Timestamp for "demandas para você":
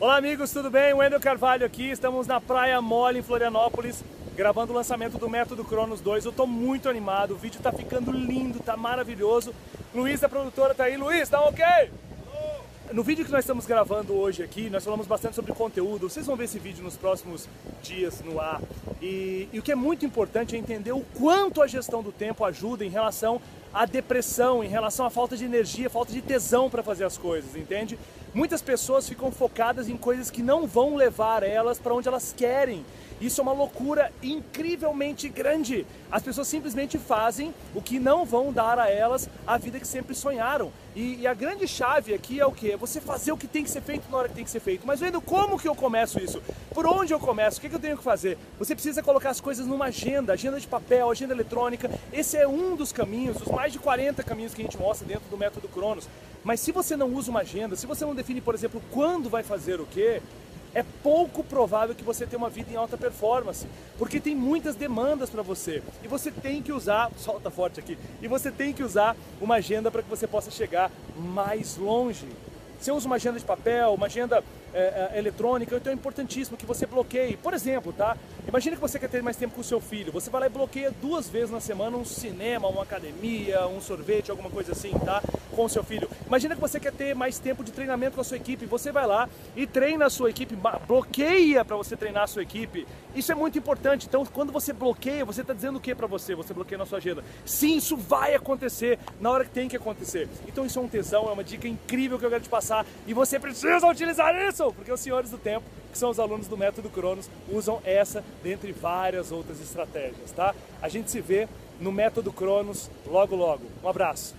64.74-65.82